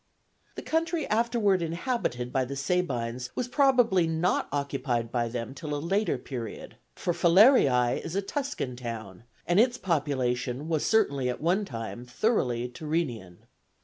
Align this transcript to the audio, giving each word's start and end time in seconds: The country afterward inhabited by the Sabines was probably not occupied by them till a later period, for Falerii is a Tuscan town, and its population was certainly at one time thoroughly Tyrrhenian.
The 0.55 0.63
country 0.63 1.05
afterward 1.05 1.61
inhabited 1.61 2.33
by 2.33 2.43
the 2.43 2.55
Sabines 2.55 3.29
was 3.35 3.47
probably 3.47 4.07
not 4.07 4.47
occupied 4.51 5.11
by 5.11 5.27
them 5.27 5.53
till 5.53 5.75
a 5.75 5.75
later 5.77 6.17
period, 6.17 6.75
for 6.95 7.13
Falerii 7.13 8.03
is 8.03 8.15
a 8.15 8.21
Tuscan 8.23 8.75
town, 8.75 9.25
and 9.45 9.59
its 9.59 9.77
population 9.77 10.67
was 10.67 10.83
certainly 10.83 11.29
at 11.29 11.39
one 11.39 11.65
time 11.65 12.03
thoroughly 12.05 12.67
Tyrrhenian. 12.67 13.43